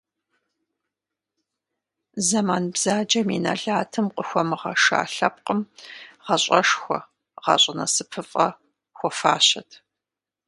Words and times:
Зэман 2.27 2.63
бзаджэм 2.73 3.27
и 3.35 3.39
нэлатым 3.43 4.07
къыхуэмыгъэша 4.15 5.01
лъэпкъым 5.13 5.59
гъащӀэшхуэ, 6.23 6.99
гъащӀэ 7.43 7.73
насыпыфӀэ 7.77 8.47
хуэфащэт. 8.97 9.69